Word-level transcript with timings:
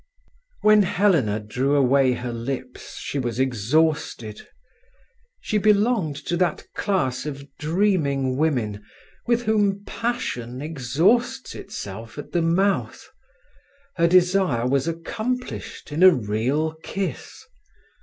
When 0.61 0.81
Helena 0.81 1.39
drew 1.39 1.75
away 1.75 2.13
her 2.13 2.33
lips, 2.33 2.95
she 2.97 3.19
was 3.19 3.39
exhausted. 3.39 4.47
She 5.41 5.59
belonged 5.59 6.15
to 6.25 6.35
that 6.37 6.65
class 6.73 7.27
of 7.27 7.45
"dreaming 7.59 8.35
women" 8.35 8.83
with 9.27 9.43
whom 9.43 9.83
passion 9.85 10.59
exhausts 10.59 11.53
itself 11.53 12.17
at 12.17 12.31
the 12.31 12.41
mouth. 12.41 13.09
Her 13.97 14.07
desire 14.07 14.65
was 14.67 14.87
accomplished 14.87 15.91
in 15.91 16.01
a 16.01 16.09
real 16.09 16.73
kiss. 16.81 17.45